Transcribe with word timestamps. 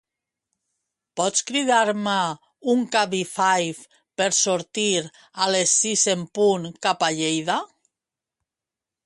Pots 1.19 1.43
cridar-me 1.49 2.15
un 2.73 2.81
Cabify 2.95 3.67
per 4.23 4.29
sortir 4.39 4.89
a 5.05 5.51
les 5.57 5.77
sis 5.85 6.07
en 6.17 6.25
punt 6.41 6.67
cap 6.89 7.07
a 7.11 7.13
Lleida? 7.23 7.61